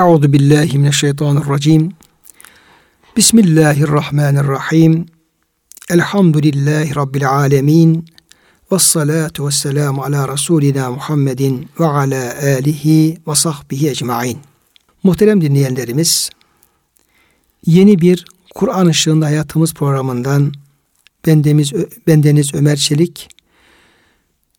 Euzu 0.00 0.32
billahi 0.32 0.78
mineşşeytanirracim. 0.78 1.92
Bismillahirrahmanirrahim. 3.16 5.06
Elhamdülillahi 5.90 6.96
rabbil 6.96 7.28
alamin. 7.28 8.04
Ves 8.72 8.82
salatu 8.82 9.46
vesselamu 9.46 10.02
ala 10.02 10.28
rasulina 10.28 10.90
Muhammedin 10.90 11.68
ve 11.80 11.86
ala 11.86 12.34
alihi 12.42 13.18
ve 13.28 13.34
sahbihi 13.34 13.88
ecmaîn. 13.88 14.38
Muhterem 15.02 15.40
dinleyenlerimiz, 15.40 16.30
yeni 17.66 17.98
bir 17.98 18.24
Kur'an 18.54 18.86
ışığında 18.86 19.26
hayatımız 19.26 19.74
programından 19.74 20.52
bendeniz, 21.26 21.72
bendeniz 22.06 22.54
Ömer 22.54 22.76
Çelik, 22.76 23.28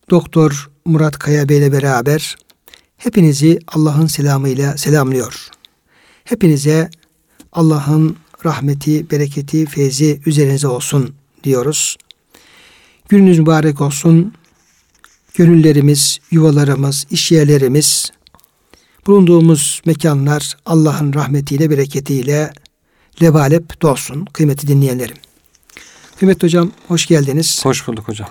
Doktor 0.09 0.69
Murat 0.85 1.19
Kaya 1.19 1.49
Bey 1.49 1.57
ile 1.57 1.71
beraber 1.71 2.35
hepinizi 3.04 3.59
Allah'ın 3.68 4.05
selamıyla 4.05 4.77
selamlıyor. 4.77 5.49
Hepinize 6.23 6.89
Allah'ın 7.52 8.17
rahmeti, 8.45 9.12
bereketi, 9.12 9.66
feyzi 9.66 10.21
üzerinize 10.25 10.67
olsun 10.67 11.16
diyoruz. 11.44 11.98
Gününüz 13.09 13.39
mübarek 13.39 13.81
olsun. 13.81 14.34
Gönüllerimiz, 15.34 16.20
yuvalarımız, 16.31 17.05
iş 17.11 17.31
yerlerimiz, 17.31 18.11
bulunduğumuz 19.08 19.81
mekanlar 19.86 20.58
Allah'ın 20.66 21.13
rahmetiyle, 21.13 21.70
bereketiyle 21.70 22.53
lebalep 23.22 23.81
dolsun 23.81 24.25
kıymeti 24.25 24.67
dinleyenlerim. 24.67 25.17
Kıymetli 26.20 26.45
hocam 26.45 26.72
hoş 26.88 27.05
geldiniz. 27.05 27.66
Hoş 27.66 27.88
bulduk 27.88 28.08
hocam. 28.08 28.30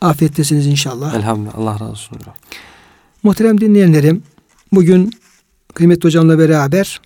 Afiyettesiniz 0.00 0.66
inşallah. 0.66 1.14
Elhamdülillah. 1.14 1.58
Allah 1.58 1.72
razı 1.74 1.84
olsun 1.84 2.16
hocam. 2.16 2.34
Muhterem 3.26 3.60
dinleyenlerim, 3.60 4.22
bugün 4.72 5.12
kıymetli 5.74 6.04
hocamla 6.04 6.38
beraber 6.38 7.00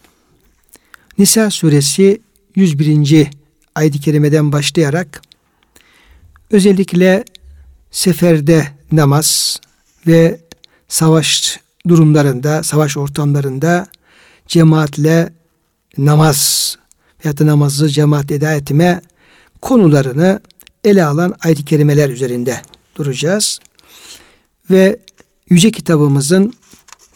Nisa 1.18 1.50
suresi 1.50 2.20
101. 2.54 3.30
ayet-i 3.74 4.00
kerimeden 4.00 4.52
başlayarak 4.52 5.22
özellikle 6.50 7.24
seferde 7.90 8.66
namaz 8.92 9.60
ve 10.06 10.40
savaş 10.88 11.60
durumlarında, 11.88 12.62
savaş 12.62 12.96
ortamlarında 12.96 13.86
cemaatle 14.46 15.32
namaz 15.98 16.76
veya 17.24 17.38
da 17.38 17.46
namazı 17.46 17.88
cemaat 17.88 18.30
eda 18.30 18.52
etme 18.52 19.00
konularını 19.62 20.40
ele 20.84 21.04
alan 21.04 21.34
ayet-i 21.44 21.64
kerimeler 21.64 22.08
üzerinde 22.08 22.60
duracağız. 22.96 23.60
Ve 24.70 25.00
yüce 25.50 25.70
kitabımızın 25.70 26.52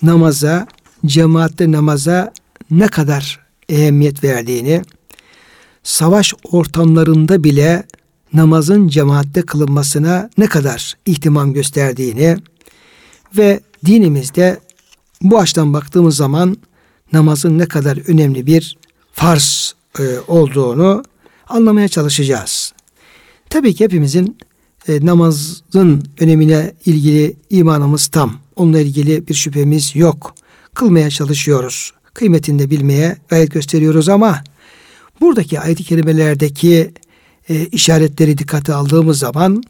namaza, 0.03 0.67
cemaatte 1.07 1.73
namaza 1.73 2.33
ne 2.71 2.89
kadar 2.89 3.41
ehemmiyet 3.69 4.25
verdiğini, 4.25 4.83
savaş 5.83 6.35
ortamlarında 6.53 7.45
bile 7.45 7.87
namazın 8.33 8.89
cemaatte 8.89 9.43
kılınmasına 9.43 10.31
ne 10.39 10.47
kadar 10.47 10.95
ihtimam 11.07 11.53
gösterdiğini 11.53 12.37
ve 13.37 13.61
dinimizde 13.87 14.61
bu 15.23 15.39
açıdan 15.39 15.73
baktığımız 15.73 16.17
zaman 16.17 16.57
namazın 17.13 17.59
ne 17.59 17.67
kadar 17.67 18.09
önemli 18.09 18.47
bir 18.47 18.77
farz 19.13 19.75
e, 19.99 20.03
olduğunu 20.29 21.05
anlamaya 21.49 21.89
çalışacağız. 21.89 22.73
Tabii 23.51 23.75
ki 23.75 23.85
hepimizin 23.85 24.39
e, 24.89 25.07
namazın 25.07 26.03
önemine 26.21 26.73
ilgili 26.87 27.37
imanımız 27.51 28.07
tam. 28.07 28.37
Onunla 28.57 28.81
ilgili 28.81 29.29
bir 29.29 29.35
şüphemiz 29.35 29.97
yok. 29.97 30.35
Kılmaya 30.75 31.11
çalışıyoruz. 31.11 31.93
Kıymetini 32.15 32.59
de 32.59 32.71
bilmeye 32.71 33.17
gayret 33.29 33.51
gösteriyoruz 33.51 34.09
ama 34.09 34.45
buradaki 35.21 35.61
ayet-i 35.61 35.85
kerimelerdeki 35.85 36.91
e, 37.49 37.67
işaretleri 37.67 38.39
dikkate 38.39 38.75
aldığımız 38.75 39.19
zaman 39.19 39.63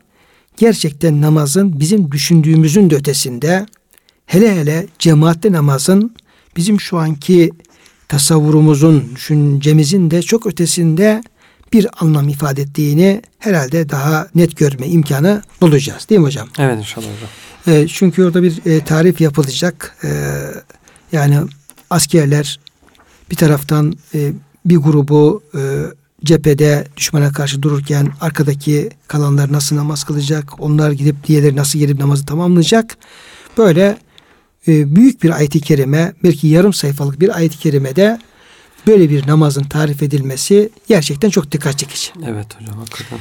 gerçekten 0.56 1.20
namazın 1.20 1.80
bizim 1.80 2.12
düşündüğümüzün 2.12 2.90
de 2.90 2.96
ötesinde 2.96 3.66
hele 4.26 4.56
hele 4.56 4.86
cemaatle 4.98 5.52
namazın 5.52 6.16
bizim 6.56 6.80
şu 6.80 6.98
anki 6.98 7.50
tasavvurumuzun, 8.08 9.04
düşüncemizin 9.14 10.10
de 10.10 10.22
çok 10.22 10.46
ötesinde 10.46 11.22
bir 11.72 11.86
anlam 12.00 12.28
ifade 12.28 12.62
ettiğini 12.62 13.22
herhalde 13.38 13.88
daha 13.88 14.28
net 14.34 14.56
görme 14.56 14.86
imkanı 14.86 15.42
bulacağız. 15.60 16.08
Değil 16.08 16.20
mi 16.20 16.26
hocam? 16.26 16.48
Evet 16.58 16.78
inşallah 16.78 17.06
hocam. 17.06 17.76
E, 17.76 17.88
çünkü 17.88 18.24
orada 18.24 18.42
bir 18.42 18.66
e, 18.66 18.84
tarif 18.84 19.20
yapılacak. 19.20 19.96
E, 20.04 20.08
yani 21.12 21.38
askerler 21.90 22.60
bir 23.30 23.36
taraftan 23.36 23.94
e, 24.14 24.32
bir 24.64 24.76
grubu 24.76 25.42
e, 25.54 25.60
cephede 26.24 26.88
düşmana 26.96 27.32
karşı 27.32 27.62
dururken 27.62 28.08
arkadaki 28.20 28.90
kalanlar 29.08 29.52
nasıl 29.52 29.76
namaz 29.76 30.04
kılacak? 30.04 30.60
Onlar 30.60 30.90
gidip 30.92 31.26
diğerleri 31.26 31.56
nasıl 31.56 31.78
gelip 31.78 31.98
namazı 31.98 32.26
tamamlayacak? 32.26 32.96
Böyle 33.58 33.98
e, 34.68 34.96
büyük 34.96 35.22
bir 35.22 35.30
ayet-i 35.30 35.60
kerime, 35.60 36.12
belki 36.24 36.48
yarım 36.48 36.72
sayfalık 36.72 37.20
bir 37.20 37.36
ayet-i 37.36 37.58
kerimede 37.58 38.18
böyle 38.86 39.10
bir 39.10 39.26
namazın 39.26 39.62
tarif 39.62 40.02
edilmesi 40.02 40.70
gerçekten 40.88 41.30
çok 41.30 41.52
dikkat 41.52 41.78
çekici. 41.78 42.10
Evet 42.26 42.60
hocam 42.60 42.78
hakikaten. 42.78 43.18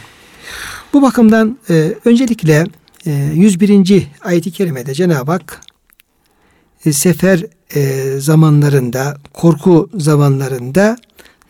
Bu 0.94 1.01
bakımdan 1.01 1.57
e, 1.69 1.94
öncelikle 2.06 2.66
e, 3.06 3.12
101. 3.34 4.07
ayet-i 4.22 4.52
kerimede 4.52 4.94
Cenab-ı 4.94 5.31
Hak 5.31 5.62
e, 6.85 6.94
sefer 6.94 7.46
e, 7.75 8.03
zamanlarında, 8.19 9.18
korku 9.34 9.90
zamanlarında 9.94 10.97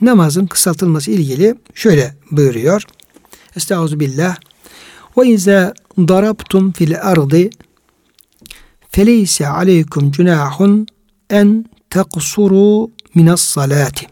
namazın 0.01 0.45
kısaltılması 0.45 1.11
ilgili 1.11 1.55
şöyle 1.73 2.15
buyuruyor. 2.31 2.83
Estağfirullah. 3.55 4.37
Ve 5.17 5.27
izâ 5.27 5.73
darabtum 5.97 6.71
fil 6.71 7.01
ardı 7.01 7.49
feleyse 8.89 9.47
aleykum 9.47 10.11
cunahun 10.11 10.87
en 11.29 11.65
teqsuru 11.89 12.91
minas 13.15 13.41
salati. 13.41 14.07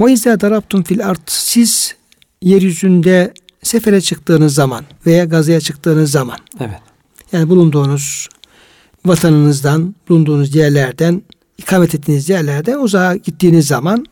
Ve 0.00 0.12
izâ 0.12 0.40
darabtum 0.40 0.82
fil 0.82 1.06
ard 1.06 1.20
siz 1.26 1.94
yeryüzünde 2.42 3.34
sefere 3.62 4.00
çıktığınız 4.00 4.54
zaman 4.54 4.84
veya 5.06 5.24
gazaya 5.24 5.60
çıktığınız 5.60 6.10
zaman 6.10 6.38
Evet. 6.60 6.80
yani 7.32 7.48
bulunduğunuz 7.48 8.28
vatanınızdan, 9.04 9.94
bulunduğunuz 10.08 10.54
yerlerden, 10.54 11.22
ikamet 11.58 11.94
ettiğiniz 11.94 12.28
yerlerden 12.28 12.78
uzağa 12.78 13.16
gittiğiniz 13.16 13.66
zaman 13.66 14.06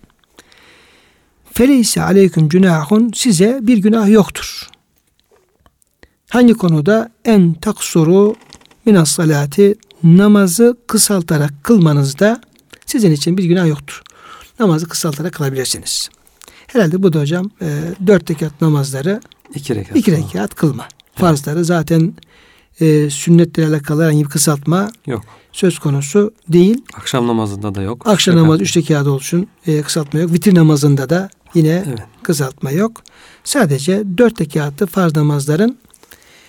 feleyse 1.52 2.02
aleyküm 2.02 2.48
günahun 2.48 3.10
size 3.14 3.58
bir 3.62 3.78
günah 3.78 4.08
yoktur. 4.08 4.66
Hangi 6.30 6.54
konuda 6.54 7.10
en 7.24 7.54
taksuru 7.54 8.36
minas 8.84 9.10
salati 9.10 9.74
namazı 10.02 10.76
kısaltarak 10.86 11.64
kılmanızda 11.64 12.40
sizin 12.86 13.12
için 13.12 13.36
bir 13.36 13.44
günah 13.44 13.66
yoktur. 13.66 14.02
Namazı 14.60 14.88
kısaltarak 14.88 15.32
kılabilirsiniz. 15.34 16.08
Herhalde 16.66 17.02
bu 17.02 17.12
da 17.12 17.20
hocam 17.20 17.50
e, 17.62 17.80
dört 18.06 18.30
rekat 18.30 18.60
namazları 18.60 19.20
İki 19.54 19.74
rekat. 19.74 19.96
iki 19.96 20.12
rekat 20.12 20.54
kılma. 20.54 20.88
Farzları 21.14 21.64
zaten 21.64 22.14
e, 22.80 23.10
sünnetle 23.10 23.66
alakalı 23.66 24.02
herhangi 24.02 24.24
bir 24.24 24.28
kısaltma 24.30 24.90
Yok. 25.06 25.24
söz 25.52 25.78
konusu 25.78 26.34
değil. 26.48 26.84
Akşam 26.94 27.26
namazında 27.26 27.74
da 27.74 27.82
yok. 27.82 28.06
Akşam 28.06 28.34
Rekat. 28.34 28.42
namazı 28.46 28.62
üç 28.62 28.76
rekat 28.76 29.06
olsun 29.06 29.46
e, 29.66 29.82
kısaltma 29.82 30.20
yok. 30.20 30.32
Vitir 30.32 30.54
namazında 30.54 31.10
da 31.10 31.28
yine 31.54 31.84
Evet. 31.88 31.98
kısaltma 32.22 32.70
yok. 32.70 33.02
Sadece 33.44 34.02
dört 34.18 34.40
rekatlı 34.40 34.86
farz 34.86 35.16
namazların 35.16 35.78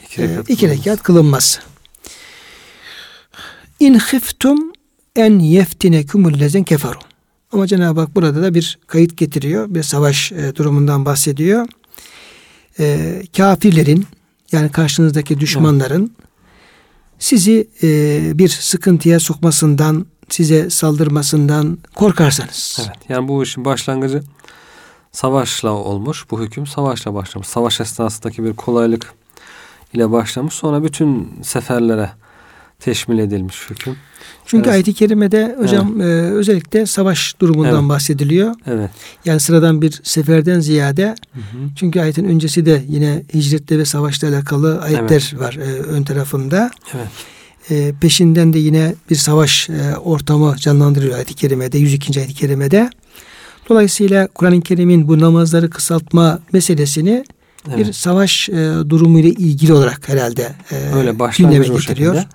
İki 0.06 0.22
e, 0.22 0.28
rekat. 0.30 0.50
iki 0.50 0.66
namaz. 0.68 0.78
rekat 0.80 1.04
kılınması. 1.04 1.60
İn 3.80 4.00
khiftum 4.00 4.72
en 5.18 5.40
yeftinekumul 5.40 6.40
lezen 6.40 6.64
keferu. 6.64 7.00
Ama 7.52 7.68
Cenab-ı 7.68 8.00
Hak 8.00 8.16
burada 8.16 8.42
da 8.42 8.54
bir 8.54 8.80
kayıt 8.88 9.18
getiriyor. 9.18 9.66
Bir 9.70 9.84
savaş 9.84 10.32
e, 10.32 10.56
durumundan 10.56 11.06
bahsediyor. 11.06 11.68
E, 12.80 13.22
kafirlerin 13.38 14.06
yani 14.52 14.72
karşınızdaki 14.72 15.40
düşmanların 15.40 16.12
sizi 17.20 17.68
e, 17.84 17.88
bir 18.38 18.50
sıkıntıya 18.50 19.20
sokmasından, 19.20 20.06
size 20.30 20.70
saldırmasından 20.70 21.78
korkarsanız. 21.96 22.80
Evet. 22.82 22.98
Yani 23.10 23.28
bu 23.28 23.44
işin 23.44 23.66
başlangıcı 23.66 24.24
savaşla 25.12 25.70
olmuş. 25.70 26.26
Bu 26.32 26.42
hüküm 26.42 26.68
savaşla 26.68 27.14
başlamış. 27.14 27.48
Savaş 27.48 27.82
esnasındaki 27.82 28.44
bir 28.44 28.54
kolaylık 28.54 29.14
ile 29.94 30.12
başlamış. 30.12 30.54
Sonra 30.54 30.84
bütün 30.84 31.30
seferlere 31.44 32.10
teşmil 32.80 33.20
edilmiş 33.20 33.70
hüküm. 33.70 33.96
Çünkü 34.46 34.64
Evet. 34.64 34.74
ayet-i 34.74 34.94
kerimede 34.94 35.56
hocam 35.60 36.02
e, 36.02 36.04
özellikle 36.06 36.86
savaş 36.86 37.36
durumundan 37.40 37.80
Evet. 37.80 37.90
bahsediliyor. 37.90 38.56
Evet. 38.68 38.90
Yani 39.26 39.40
sıradan 39.40 39.82
bir 39.82 40.00
seferden 40.04 40.60
ziyade 40.60 41.16
Hı 41.34 41.40
hı. 41.40 41.70
çünkü 41.76 42.02
ayetin 42.02 42.26
öncesi 42.26 42.66
de 42.66 42.84
yine 42.88 43.24
hicretle 43.34 43.78
ve 43.78 43.86
savaşla 43.86 44.28
alakalı 44.28 44.82
ayetler 44.82 45.34
var 45.38 45.54
e, 45.54 45.80
ön 45.80 46.04
tarafında. 46.04 46.72
Evet. 46.96 47.08
E, 47.70 47.94
peşinden 48.02 48.54
de 48.54 48.60
yine 48.60 48.96
bir 49.10 49.16
savaş 49.16 49.70
e, 49.70 49.98
ortamı 49.98 50.56
canlandırıyor 50.58 51.16
ayet-i 51.16 51.34
kerimede, 51.34 51.78
102. 51.78 52.20
ayet-i 52.20 52.34
kerimede. 52.34 52.90
Dolayısıyla 53.70 54.28
Kur'an-ı 54.28 54.62
Kerim'in 54.62 55.08
bu 55.08 55.20
namazları 55.20 55.70
kısaltma 55.70 56.40
meselesini 56.54 57.24
evet. 57.68 57.78
bir 57.78 57.94
savaş 57.94 58.50
e, 58.50 58.74
durumu 58.90 59.20
ile 59.20 59.30
ilgili 59.30 59.74
olarak 59.74 60.10
herhalde 60.10 60.56
e, 60.72 60.76
Öyle 60.96 61.12
gündeme 61.38 61.68
getiriyor. 61.68 62.16
Şekilde. 62.16 62.28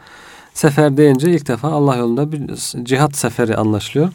Sefer 0.54 0.96
deyince 0.96 1.32
ilk 1.32 1.48
defa 1.48 1.68
Allah 1.68 1.96
yolunda 1.96 2.32
bir 2.32 2.42
cihat 2.82 3.16
seferi 3.16 3.56
anlaşılıyor. 3.56 4.08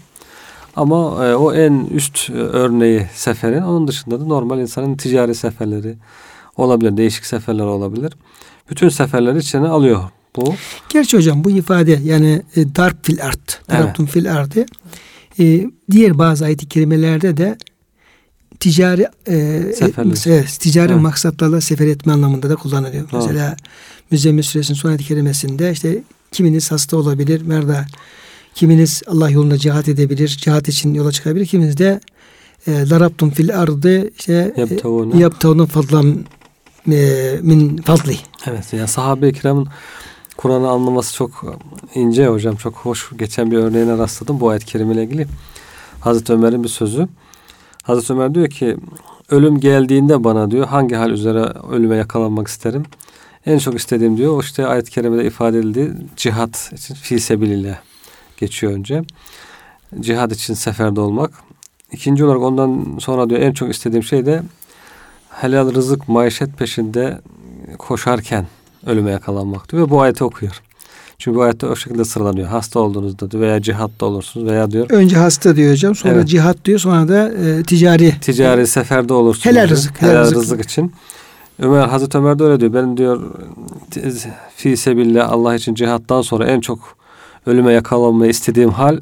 Ama 0.75 1.25
e, 1.25 1.35
o 1.35 1.53
en 1.53 1.85
üst 1.85 2.29
e, 2.29 2.33
örneği 2.33 3.07
seferin. 3.13 3.61
Onun 3.61 3.87
dışında 3.87 4.21
da 4.21 4.25
normal 4.25 4.59
insanın 4.59 4.95
ticari 4.95 5.35
seferleri 5.35 5.97
olabilir. 6.57 6.97
Değişik 6.97 7.25
seferler 7.25 7.63
olabilir. 7.63 8.13
Bütün 8.69 8.89
seferleri 8.89 9.37
içine 9.37 9.67
alıyor 9.67 10.03
bu. 10.35 10.53
Gerçi 10.89 11.17
hocam 11.17 11.43
bu 11.43 11.49
ifade 11.49 11.99
yani 12.03 12.41
e, 12.55 12.75
darp 12.75 13.05
fil 13.05 13.25
art, 13.25 13.61
darptun 13.69 14.03
evet. 14.03 14.13
fil 14.13 14.33
ardı 14.33 14.65
e, 15.39 15.65
diğer 15.91 16.17
bazı 16.17 16.45
ayet-i 16.45 16.69
kerimelerde 16.69 17.37
de 17.37 17.57
ticari 18.59 19.07
e, 19.27 19.35
e, 19.35 20.45
ticari 20.59 20.91
evet. 20.91 21.01
maksatlarla 21.01 21.61
sefer 21.61 21.87
etme 21.87 22.13
anlamında 22.13 22.49
da 22.49 22.55
kullanılıyor. 22.55 23.03
Evet. 23.03 23.13
Mesela 23.13 23.57
Müzzemmil 24.11 24.43
Suresinin 24.43 24.77
son 24.77 24.89
ayet-i 24.89 25.05
kerimesinde 25.05 25.71
işte 25.71 26.01
kiminiz 26.31 26.71
hasta 26.71 26.97
olabilir, 26.97 27.41
merda 27.41 27.85
kiminiz 28.55 29.03
Allah 29.07 29.29
yolunda 29.29 29.57
cihat 29.57 29.87
edebilir, 29.87 30.27
cihat 30.27 30.67
için 30.67 30.93
yola 30.93 31.11
çıkabilir, 31.11 31.45
kiminiz 31.45 31.77
de 31.77 31.99
e, 32.67 32.71
darabtum 32.71 33.29
fil 33.29 33.59
ardı 33.59 34.09
işte 34.09 34.53
e, 34.57 34.67
yaptavunu 35.17 35.65
fadlan 35.65 36.25
e, 36.91 37.35
min 37.41 37.77
fadli. 37.77 38.17
Evet 38.47 38.73
yani 38.73 38.87
sahabe-i 38.87 39.33
kiramın 39.33 39.67
Kur'an'ı 40.37 40.69
anlaması 40.69 41.15
çok 41.15 41.59
ince 41.95 42.27
hocam. 42.27 42.55
Çok 42.55 42.73
hoş 42.73 43.09
geçen 43.17 43.51
bir 43.51 43.57
örneğine 43.57 43.97
rastladım 43.97 44.39
bu 44.39 44.49
ayet-i 44.49 44.65
kerime 44.65 44.93
ile 44.93 45.03
ilgili. 45.03 45.27
Hazreti 45.99 46.33
Ömer'in 46.33 46.63
bir 46.63 46.69
sözü. 46.69 47.07
Hazreti 47.83 48.13
Ömer 48.13 48.35
diyor 48.35 48.49
ki 48.49 48.77
ölüm 49.29 49.59
geldiğinde 49.59 50.23
bana 50.23 50.51
diyor 50.51 50.67
hangi 50.67 50.95
hal 50.95 51.11
üzere 51.11 51.53
ölüme 51.71 51.95
yakalanmak 51.95 52.47
isterim. 52.47 52.83
En 53.47 53.57
çok 53.57 53.79
istediğim 53.79 54.17
diyor 54.17 54.37
o 54.37 54.41
işte 54.41 54.67
ayet-i 54.67 54.91
kerimede 54.91 55.25
ifade 55.25 55.59
edildi 55.59 55.93
cihat 56.15 56.73
için 56.73 56.95
fi 56.95 57.19
sebilillah 57.19 57.77
geçiyor 58.37 58.73
önce. 58.73 59.03
Cihad 59.99 60.31
için 60.31 60.53
seferde 60.53 61.01
olmak. 61.01 61.31
İkinci 61.91 62.25
olarak 62.25 62.41
ondan 62.41 62.97
sonra 62.99 63.29
diyor 63.29 63.41
en 63.41 63.53
çok 63.53 63.71
istediğim 63.71 64.03
şey 64.03 64.25
de 64.25 64.41
helal 65.29 65.73
rızık 65.73 66.09
maişet 66.09 66.57
peşinde 66.57 67.21
koşarken 67.77 68.47
ölüme 68.85 69.11
yakalanmak 69.11 69.71
diyor 69.71 69.87
ve 69.87 69.89
bu 69.89 70.01
ayeti 70.01 70.23
okuyor. 70.23 70.61
Çünkü 71.17 71.37
bu 71.37 71.41
ayette 71.41 71.65
o 71.65 71.75
şekilde 71.75 72.05
sıralanıyor. 72.05 72.47
Hasta 72.47 72.79
olduğunuzda 72.79 73.31
diyor 73.31 73.43
veya 73.43 73.61
cihatta 73.61 74.05
olursunuz 74.05 74.47
veya 74.47 74.71
diyor. 74.71 74.89
Önce 74.89 75.15
hasta 75.15 75.55
diyor 75.55 75.71
hocam 75.71 75.95
sonra 75.95 76.13
evet. 76.13 76.27
cihat 76.27 76.65
diyor 76.65 76.79
sonra 76.79 77.07
da 77.07 77.29
e, 77.29 77.63
ticari. 77.63 78.19
Ticari 78.21 78.67
seferde 78.67 79.13
olursunuz. 79.13 79.45
Helal 79.45 79.69
rızık. 79.69 80.01
Helal, 80.01 80.11
helal 80.11 80.21
rızık. 80.21 80.37
rızık 80.37 80.61
için. 80.61 80.93
Ömer 81.59 81.87
Hazreti 81.87 82.17
Ömer 82.17 82.39
de 82.39 82.43
öyle 82.43 82.59
diyor. 82.59 82.73
Ben 82.73 82.97
diyor 82.97 83.21
fi 84.55 84.77
sebillah 84.77 85.31
Allah 85.31 85.55
için 85.55 85.75
cihattan 85.75 86.21
sonra 86.21 86.45
en 86.45 86.59
çok 86.61 86.97
ölüme 87.45 87.73
yakalanmayı 87.73 88.31
istediğim 88.31 88.69
hal 88.69 88.99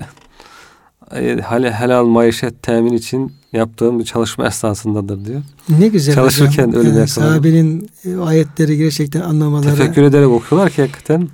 helal 1.51 2.05
maişet 2.05 2.61
temin 2.61 2.93
için 2.93 3.33
yaptığım 3.53 3.99
bir 3.99 4.03
çalışma 4.03 4.47
esnasındadır 4.47 5.25
diyor. 5.25 5.41
Ne 5.79 5.87
güzel. 5.87 6.15
Çalışırken 6.15 6.67
hocam. 6.67 6.81
ölüm 6.81 6.97
yani 6.97 7.07
Sahabenin 7.07 7.89
e, 8.05 8.17
ayetleri 8.17 8.77
gerçekten 8.77 9.21
anlamaları. 9.21 9.75
Tefekkür 9.75 10.03
ederek 10.03 10.27
okuyorlar 10.27 10.71
ki 10.71 10.81
hakikaten 10.81 11.29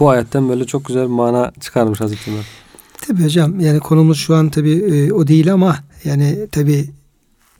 bu 0.00 0.10
ayetten 0.10 0.48
böyle 0.48 0.64
çok 0.64 0.84
güzel 0.84 1.02
bir 1.02 1.12
mana 1.12 1.52
çıkarmış 1.60 2.00
Hazreti 2.00 2.30
Ömer. 2.30 2.44
Tabii 3.06 3.24
hocam 3.24 3.60
yani 3.60 3.80
konumuz 3.80 4.18
şu 4.18 4.34
an 4.34 4.50
tabii 4.50 4.72
e, 4.72 5.12
o 5.12 5.26
değil 5.26 5.52
ama 5.52 5.76
yani 6.04 6.38
tabii 6.52 6.90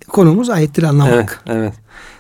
konumuz 0.09 0.51
ayetleri 0.51 0.87
anlamak. 0.87 1.43
Evet, 1.47 1.57
evet. 1.59 1.73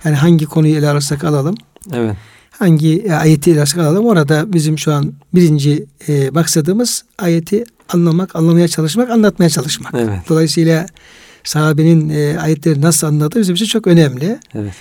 Yani 0.04 0.16
hangi 0.16 0.46
konuyu 0.46 0.76
ele 0.76 0.88
alırsak 0.88 1.24
alalım. 1.24 1.54
Evet. 1.92 2.16
Hangi 2.50 2.98
e, 2.98 3.12
ayeti 3.12 3.50
ele 3.50 3.58
alırsak 3.58 3.80
alalım 3.80 4.06
orada 4.06 4.52
bizim 4.52 4.78
şu 4.78 4.92
an 4.92 5.12
birinci 5.34 5.86
e, 6.08 6.30
maksadımız 6.30 7.04
ayeti 7.18 7.64
anlamak, 7.88 8.36
anlamaya 8.36 8.68
çalışmak, 8.68 9.10
anlatmaya 9.10 9.50
çalışmak. 9.50 9.94
Evet. 9.94 10.18
Dolayısıyla 10.28 10.86
sahabenin 11.44 12.08
e, 12.08 12.38
ayetleri 12.38 12.80
nasıl 12.80 13.06
anladığı 13.06 13.40
bizim 13.40 13.54
için 13.54 13.66
çok 13.66 13.86
önemli. 13.86 14.38
Evet. 14.54 14.72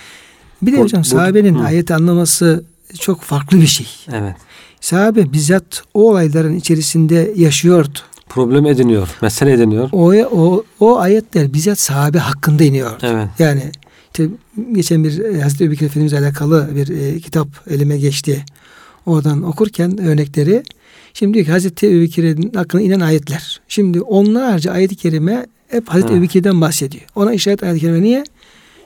Bir 0.62 0.72
de 0.72 0.76
bu, 0.76 0.82
hocam 0.82 1.04
sahabenin 1.04 1.54
hı. 1.54 1.64
ayeti 1.64 1.94
anlaması 1.94 2.64
çok 3.00 3.22
farklı 3.22 3.60
bir 3.60 3.66
şey. 3.66 3.86
Evet. 4.12 4.36
Sahabe 4.80 5.32
bizzat 5.32 5.82
o 5.94 6.10
olayların 6.10 6.56
içerisinde 6.56 7.32
yaşıyordu. 7.36 7.98
Problem 8.28 8.66
ediniyor, 8.66 9.08
mesele 9.22 9.52
ediniyor. 9.52 9.88
O, 9.92 10.12
o, 10.12 10.64
o 10.80 10.98
ayetler 10.98 11.52
bizzat 11.52 11.80
sahabe 11.80 12.18
hakkında 12.18 12.64
iniyor. 12.64 12.90
Evet. 13.02 13.28
Yani 13.38 13.62
işte 14.10 14.28
geçen 14.72 15.04
bir 15.04 15.24
e, 15.24 15.40
Hazreti 15.40 15.64
Ebubekir 15.64 15.86
Efendimiz 15.86 16.14
alakalı 16.14 16.68
bir 16.76 16.88
e, 16.88 17.20
kitap 17.20 17.48
elime 17.70 17.98
geçti. 17.98 18.44
Oradan 19.06 19.42
okurken 19.42 20.00
örnekleri 20.00 20.62
Şimdi 21.18 21.34
diyor 21.34 21.46
ki 21.46 21.52
Hazreti 21.52 21.86
Ebubekir'in 21.86 22.54
aklına 22.54 22.82
inen 22.82 23.00
ayetler. 23.00 23.60
Şimdi 23.68 24.00
onlarca 24.00 24.72
ayet-i 24.72 24.96
kerime 24.96 25.46
hep 25.68 25.88
Hazreti 25.88 26.14
Ebubekir'den 26.14 26.60
bahsediyor. 26.60 27.04
Ona 27.14 27.32
işaret 27.32 27.62
ayet-i 27.62 27.80
kerime 27.80 28.02
niye? 28.02 28.24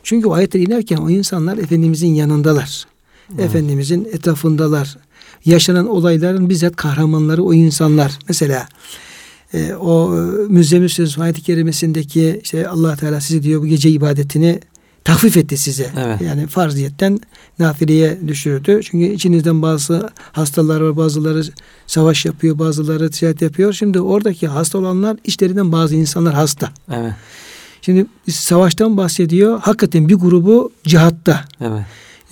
Çünkü 0.03 0.29
o 0.29 0.33
ayetler 0.33 0.61
inerken 0.61 0.97
o 0.97 1.11
insanlar 1.11 1.59
Efendimizin 1.59 2.15
yanındalar. 2.15 2.87
Evet. 3.35 3.45
Efendimizin 3.45 4.05
etrafındalar. 4.13 4.97
Yaşanan 5.45 5.89
olayların 5.89 6.49
bizzat 6.49 6.77
kahramanları 6.77 7.43
o 7.43 7.55
insanlar. 7.55 8.19
Mesela 8.29 8.69
e, 9.55 9.75
o 9.75 10.15
e, 10.17 10.21
Müzzemmil 10.49 10.89
Suresi 10.89 11.23
ayet-i 11.23 11.43
kerimesindeki 11.43 12.41
işte 12.43 12.69
allah 12.69 12.97
Teala 12.97 13.21
sizi 13.21 13.43
diyor 13.43 13.63
bu 13.63 13.67
gece 13.67 13.91
ibadetini 13.91 14.61
tahfif 15.05 15.37
etti 15.37 15.57
size. 15.57 15.91
Evet. 15.99 16.21
Yani 16.21 16.47
farziyetten 16.47 17.21
nafileye 17.59 18.19
düşürdü. 18.29 18.81
Çünkü 18.83 19.05
içinizden 19.05 19.63
bazı 19.63 20.11
hastalar 20.33 20.81
var, 20.81 20.97
bazıları 20.97 21.43
savaş 21.87 22.25
yapıyor, 22.25 22.59
bazıları 22.59 23.11
ticaret 23.11 23.43
yapıyor. 23.43 23.73
Şimdi 23.73 24.01
oradaki 24.01 24.49
hasta 24.49 24.79
olanlar 24.79 25.17
içlerinden 25.25 25.73
bazı 25.73 25.97
insanlar 25.97 26.35
hasta. 26.35 26.71
Evet. 26.93 27.13
Şimdi 27.83 28.07
savaştan 28.31 28.97
bahsediyor. 28.97 29.61
Hakikaten 29.61 30.09
bir 30.09 30.15
grubu 30.15 30.73
cihatta. 30.85 31.45
Evet. 31.61 31.83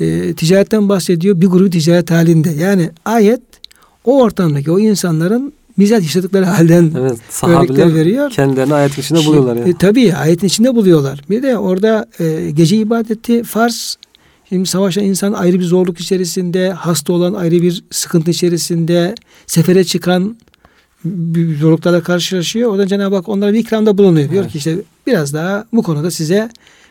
E, 0.01 0.35
ticaretten 0.35 0.89
bahsediyor. 0.89 1.41
Bir 1.41 1.47
grubu 1.47 1.71
ticaret 1.71 2.11
halinde. 2.11 2.51
Yani 2.51 2.91
ayet 3.05 3.41
o 4.05 4.23
ortamdaki 4.23 4.71
o 4.71 4.79
insanların 4.79 5.53
bizzat 5.81 6.03
yaşadıkları 6.03 6.45
halden 6.45 6.93
evet, 6.99 7.19
örnekler 7.45 7.95
veriyor. 7.95 8.31
Kendilerini 8.31 8.75
ayetin 8.75 9.03
içinde 9.03 9.27
buluyorlar. 9.27 9.57
Yani. 9.57 9.71
E, 9.71 9.75
tabii 9.77 10.15
ayetin 10.15 10.47
içinde 10.47 10.75
buluyorlar. 10.75 11.21
Bir 11.31 11.43
de 11.43 11.59
orada 11.59 12.07
e, 12.21 12.51
gece 12.51 12.77
ibadeti 12.77 13.43
farz. 13.43 13.97
Şimdi 14.49 14.69
savaşan 14.69 15.05
insan 15.05 15.33
ayrı 15.33 15.59
bir 15.59 15.65
zorluk 15.65 16.01
içerisinde, 16.01 16.71
hasta 16.71 17.13
olan 17.13 17.35
ayrı 17.35 17.63
bir 17.63 17.85
sıkıntı 17.91 18.31
içerisinde, 18.31 19.15
sefere 19.47 19.85
çıkan 19.85 20.37
bir 21.05 21.59
zorluklarla 21.59 22.03
karşılaşıyor. 22.03 22.71
Oradan 22.71 22.87
Cenab-ı 22.87 23.17
Hak 23.17 23.29
onlara 23.29 23.53
bir 23.53 23.59
ikramda 23.59 23.99
bulunuyor. 23.99 24.25
Evet. 24.25 24.33
Diyor 24.33 24.49
ki 24.49 24.59
işte 24.59 24.77
biraz 25.07 25.35
daha 25.35 25.65
bu 25.73 25.83
konuda 25.83 26.11
size 26.11 26.49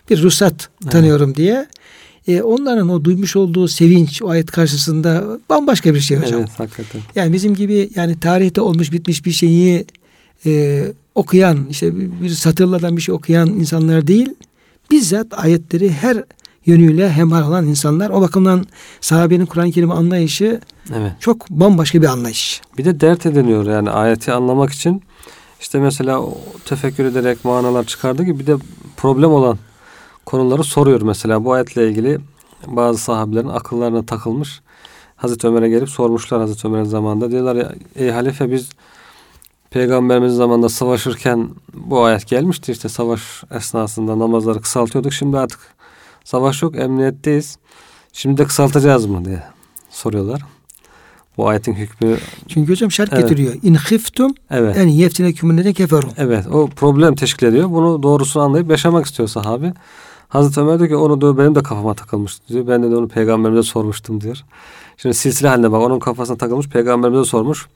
bir 0.10 0.22
ruhsat 0.22 0.70
tanıyorum 0.90 1.30
evet. 1.30 1.38
diye 1.38 1.68
e, 2.28 2.42
onların 2.42 2.90
o 2.90 3.04
duymuş 3.04 3.36
olduğu 3.36 3.68
sevinç 3.68 4.22
o 4.22 4.30
ayet 4.30 4.52
karşısında 4.52 5.40
bambaşka 5.50 5.94
bir 5.94 6.00
şey 6.00 6.18
hocam. 6.18 6.40
Evet 6.40 6.50
hakikaten. 6.58 7.02
Yani 7.16 7.34
bizim 7.34 7.56
gibi 7.56 7.90
yani 7.96 8.20
tarihte 8.20 8.62
olmuş 8.62 8.92
bitmiş 8.92 9.26
bir 9.26 9.32
şeyi 9.32 9.86
e, 10.46 10.84
okuyan 11.16 11.68
işte 11.70 11.92
bir 12.22 12.30
satırlardan 12.30 12.98
bir 12.98 13.02
şey 13.02 13.16
okuyan 13.16 13.48
insanlar 13.48 14.08
değil 14.08 14.30
bizzat 14.92 15.28
ayetleri 15.32 15.92
her 15.92 16.24
yönüyle 16.66 17.12
hemhal 17.12 17.48
olan 17.48 17.68
insanlar. 17.68 18.10
O 18.10 18.22
bakımdan 18.22 18.66
sahabenin 19.02 19.46
Kur'an-ı 19.46 19.72
Kerim 19.72 19.92
anlayışı 19.92 20.62
evet. 20.96 21.12
çok 21.20 21.50
bambaşka 21.50 22.02
bir 22.02 22.08
anlayış. 22.08 22.62
Bir 22.78 22.86
de 22.86 23.00
dert 23.00 23.26
ediniyor 23.26 23.66
yani 23.66 23.90
ayeti 23.90 24.32
anlamak 24.32 24.72
için 24.72 25.04
işte 25.62 25.80
mesela 25.80 26.22
tefekkür 26.66 27.06
ederek 27.06 27.46
manalar 27.46 27.84
çıkardığı 27.84 28.24
gibi 28.24 28.40
bir 28.40 28.48
de 28.48 28.56
problem 28.98 29.32
olan 29.32 29.58
konuları 30.26 30.64
soruyor 30.64 31.02
mesela. 31.02 31.46
Bu 31.46 31.54
ayetle 31.54 31.90
ilgili 31.90 32.20
bazı 32.68 33.00
sahabelerin 33.00 33.48
akıllarına 33.48 34.06
takılmış. 34.06 34.62
Hazreti 35.16 35.48
Ömer'e 35.48 35.70
gelip 35.70 35.90
sormuşlar 35.90 36.42
Hazreti 36.42 36.68
Ömer'in 36.68 36.84
zamanında. 36.84 37.32
Diyorlar 37.32 37.56
ya 37.56 37.74
ey 37.96 38.10
halife 38.10 38.52
biz 38.52 38.70
Peygamberimiz 39.70 40.34
zamanında 40.34 40.70
savaşırken 40.70 41.50
bu 41.74 42.04
ayet 42.04 42.28
gelmişti. 42.28 42.72
işte 42.72 42.90
savaş 42.90 43.44
esnasında 43.52 44.20
namazları 44.20 44.62
kısaltıyorduk. 44.62 45.14
Şimdi 45.14 45.38
artık 45.38 45.60
savaş 46.24 46.62
yok 46.62 46.76
emniyetteyiz. 46.76 47.58
Şimdi 48.14 48.38
de 48.38 48.46
kısaltacağız 48.46 49.06
mı 49.06 49.26
diye 49.26 49.44
soruyorlar. 49.90 50.42
Bu 51.38 51.48
ayetin 51.48 51.74
hükmü. 51.74 52.18
Çünkü 52.48 52.72
hocam 52.72 52.92
şart 52.92 53.14
evet. 53.14 53.22
getiriyor. 53.24 53.54
İn 53.64 53.76
khiftum 53.76 54.36
evet. 54.52 54.78
en 54.78 54.88
yeftine 54.88 55.34
kümünleden 55.34 55.74
keferum. 55.74 56.10
Evet 56.18 56.48
o 56.48 56.68
problem 56.68 57.16
teşkil 57.16 57.48
ediyor. 57.48 57.70
Bunu 57.72 58.04
doğrusunu 58.04 58.44
anlayıp 58.44 58.70
yaşamak 58.70 59.06
istiyor 59.06 59.30
sahabi. 59.30 59.74
Hazreti 60.30 60.60
Ömer 60.60 60.80
diyor 60.80 60.90
ki 60.90 60.96
onu 60.96 61.22
diyor 61.22 61.38
benim 61.38 61.56
de 61.56 61.64
kafama 61.64 61.94
takılmıştı 61.94 62.48
diyor. 62.48 62.68
Ben 62.68 62.84
de 62.84 62.96
onu 62.96 63.08
peygamberimize 63.08 63.64
sormuştum 63.64 64.22
diyor. 64.22 64.44
Şimdi 64.98 65.16
silsile 65.16 65.48
halinde 65.48 65.72
bak 65.72 65.82
onun 65.82 66.00
kafasına 66.00 66.38
takılmış 66.38 66.70
peygamberimize 66.70 67.24
sormuş. 67.24 67.68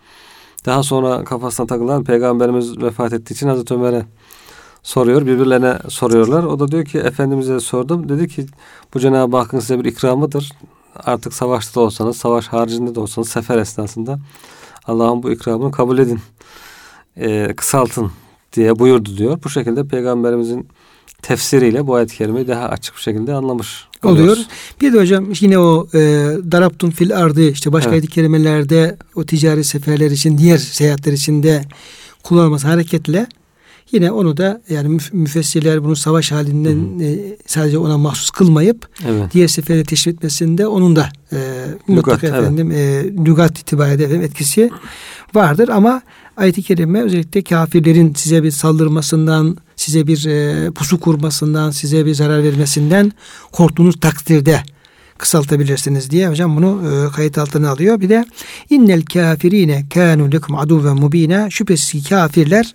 Daha 0.65 0.83
sonra 0.83 1.23
kafasına 1.23 1.67
takılan 1.67 2.03
peygamberimiz 2.03 2.81
vefat 2.81 3.13
ettiği 3.13 3.33
için 3.33 3.47
Hazreti 3.47 3.73
Ömer'e 3.73 4.05
soruyor. 4.83 5.21
Birbirlerine 5.25 5.77
soruyorlar. 5.89 6.43
O 6.43 6.59
da 6.59 6.67
diyor 6.67 6.85
ki 6.85 6.99
Efendimiz'e 6.99 7.59
sordum. 7.59 8.09
Dedi 8.09 8.27
ki 8.27 8.45
bu 8.93 8.99
Cenab-ı 8.99 9.37
Hakk'ın 9.37 9.59
size 9.59 9.79
bir 9.79 9.85
ikramıdır. 9.85 10.51
Artık 10.95 11.33
savaşta 11.33 11.81
da 11.81 11.83
olsanız, 11.85 12.17
savaş 12.17 12.47
haricinde 12.47 12.95
de 12.95 12.99
olsanız, 12.99 13.29
sefer 13.29 13.57
esnasında 13.57 14.19
Allah'ın 14.87 15.23
bu 15.23 15.31
ikramını 15.31 15.71
kabul 15.71 15.97
edin. 15.97 16.19
Ee, 17.17 17.53
kısaltın 17.57 18.11
diye 18.53 18.79
buyurdu 18.79 19.17
diyor. 19.17 19.39
Bu 19.43 19.49
şekilde 19.49 19.87
peygamberimizin 19.87 20.67
tefsiriyle 21.23 21.87
bu 21.87 21.95
ayet-i 21.95 22.17
kerimeyi 22.17 22.47
daha 22.47 22.69
açık 22.69 22.95
bir 22.95 23.01
şekilde 23.01 23.33
anlamış 23.33 23.87
oluyor. 24.03 24.37
Bir 24.81 24.93
de 24.93 24.99
hocam 24.99 25.25
yine 25.39 25.59
o 25.59 25.87
e, 25.93 25.99
daraptun 26.51 26.89
fil 26.89 27.17
ardı 27.17 27.49
işte 27.49 27.73
başka 27.73 27.89
evet. 27.89 27.93
ayet-i 27.93 28.13
kerimelerde 28.13 28.97
o 29.15 29.25
ticari 29.25 29.63
seferler 29.63 30.11
için 30.11 30.37
diğer 30.37 30.57
seyahatler 30.57 31.13
için 31.13 31.43
de 31.43 31.63
kullanılması 32.23 32.67
hareketle 32.67 33.27
Yine 33.93 34.11
onu 34.11 34.37
da 34.37 34.61
yani 34.69 34.99
müfessirler 35.11 35.83
bunu 35.83 35.95
savaş 35.95 36.31
halinden 36.31 36.99
e, 36.99 37.37
sadece 37.45 37.77
ona 37.77 37.97
mahsus 37.97 38.29
kılmayıp 38.29 38.87
evet. 39.07 39.33
diğer 39.33 39.47
sefere 39.47 39.83
teşvik 39.83 40.15
etmesinde 40.15 40.67
onun 40.67 40.95
da 40.95 41.09
e, 41.33 41.37
mutlaka 41.87 42.27
lügat, 42.27 42.39
efendim 42.39 42.71
evet. 42.71 43.05
e, 43.05 43.25
lügat 43.25 43.59
itibariyle 43.59 44.03
efendim, 44.03 44.21
etkisi 44.21 44.69
vardır 45.35 45.69
ama 45.69 46.01
ayet-i 46.37 46.63
kerime 46.63 47.01
özellikle 47.01 47.43
kafirlerin 47.43 48.13
size 48.13 48.43
bir 48.43 48.51
saldırmasından, 48.51 49.57
size 49.75 50.07
bir 50.07 50.25
e, 50.25 50.71
pusu 50.71 50.99
kurmasından, 50.99 51.71
size 51.71 52.05
bir 52.05 52.13
zarar 52.13 52.43
vermesinden 52.43 53.11
korktuğunuz 53.51 53.99
takdirde 53.99 54.63
kısaltabilirsiniz 55.17 56.11
diye 56.11 56.29
hocam 56.29 56.57
bunu 56.57 56.81
e, 56.89 57.15
kayıt 57.15 57.37
altına 57.37 57.69
alıyor. 57.69 58.01
Bir 58.01 58.09
de 58.09 58.25
innel 58.69 59.01
kafirine 59.05 59.85
kanu 59.93 60.31
lekum 60.31 60.55
aduven 60.55 60.95
mubina 60.95 61.49
şüphesiz 61.49 62.09
kafirler 62.09 62.73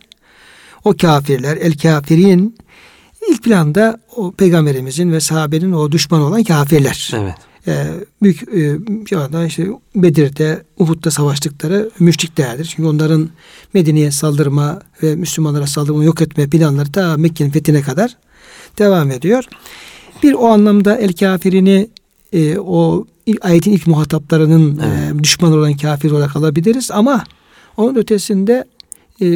o 0.84 0.96
kafirler, 0.96 1.56
el 1.56 1.78
kafirin 1.78 2.56
ilk 3.30 3.44
planda 3.44 4.00
o 4.16 4.32
peygamberimizin 4.32 5.12
ve 5.12 5.20
sahabenin 5.20 5.72
o 5.72 5.92
düşman 5.92 6.20
olan 6.20 6.44
kafirler. 6.44 7.10
Evet. 7.14 7.34
Ee, 7.68 7.86
büyük 8.22 8.42
e, 8.54 8.78
şu 9.08 9.20
anda 9.20 9.46
işte 9.46 9.66
Bedir'de, 9.94 10.62
Uhud'da 10.78 11.10
savaştıkları 11.10 11.90
müşriklerdir. 11.98 12.64
Çünkü 12.64 12.88
onların 12.88 13.28
Medine'ye 13.74 14.10
saldırma 14.10 14.80
ve 15.02 15.16
Müslümanlara 15.16 15.66
saldırma 15.66 16.04
yok 16.04 16.22
etme 16.22 16.48
planları 16.48 16.92
ta 16.92 17.16
Mekke'nin 17.16 17.50
fethine 17.50 17.82
kadar 17.82 18.16
devam 18.78 19.10
ediyor. 19.10 19.44
Bir 20.22 20.32
o 20.32 20.46
anlamda 20.46 20.96
el 20.96 21.12
kafirini 21.12 21.88
e, 22.32 22.58
o 22.58 23.06
ayetin 23.40 23.72
ilk 23.72 23.86
muhataplarının 23.86 24.80
evet. 24.84 25.20
e, 25.20 25.24
düşman 25.24 25.52
olan 25.52 25.76
kafir 25.76 26.10
olarak 26.10 26.36
alabiliriz 26.36 26.90
ama 26.90 27.24
onun 27.76 27.94
ötesinde 27.94 28.64
e, 29.22 29.26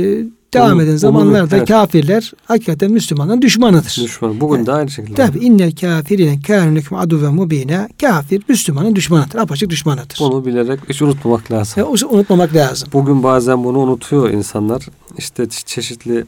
devam 0.54 0.80
eden 0.80 0.96
zamanlarda 0.96 1.56
evet. 1.56 1.68
kafirler 1.68 2.32
hakikaten 2.44 2.90
Müslümanın 2.90 3.42
düşmanıdır. 3.42 4.00
Düşman. 4.04 4.40
Bugün 4.40 4.56
evet. 4.56 4.66
de 4.66 4.72
aynı 4.72 4.90
şekilde. 4.90 5.14
Tabi 5.14 5.38
innel 5.38 5.76
kafirine 5.76 6.40
kânekum 6.46 6.98
adu 6.98 7.22
ve 7.22 7.28
mubine 7.28 7.88
kafir 8.00 8.42
Müslümanın 8.48 8.96
düşmanıdır. 8.96 9.38
Apaçık 9.38 9.70
düşmanıdır. 9.70 10.18
Onu 10.20 10.46
bilerek 10.46 10.80
hiç 10.88 11.02
unutmamak 11.02 11.52
lazım. 11.52 11.82
E, 11.82 12.06
unutmamak 12.06 12.54
lazım. 12.54 12.88
Bugün 12.92 13.22
bazen 13.22 13.64
bunu 13.64 13.78
unutuyor 13.78 14.30
insanlar. 14.30 14.86
İşte 15.18 15.48
çeşitli 15.48 16.24